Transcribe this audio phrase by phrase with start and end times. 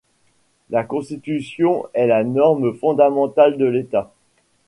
[0.71, 4.11] La Constitution est la norme fondamentale de l’État.